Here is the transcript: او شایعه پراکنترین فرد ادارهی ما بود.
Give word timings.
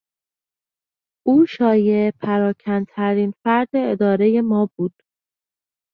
او 1.27 1.45
شایعه 1.45 2.11
پراکنترین 2.21 3.33
فرد 3.43 3.69
ادارهی 3.73 4.41
ما 4.41 4.69
بود. 4.75 4.93